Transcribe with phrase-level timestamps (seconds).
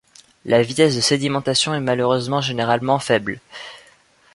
[0.45, 3.39] La vitesse de sédimentation est malheureusement généralement faible.